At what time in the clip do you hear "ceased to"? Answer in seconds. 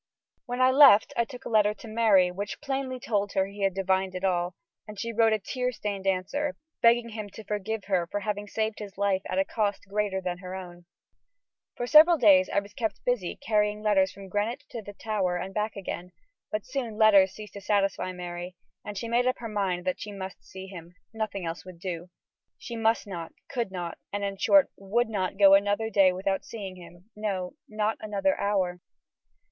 17.35-17.61